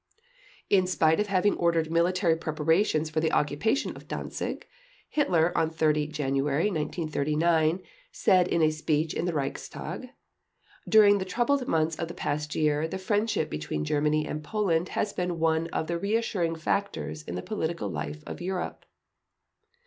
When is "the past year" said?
12.07-12.87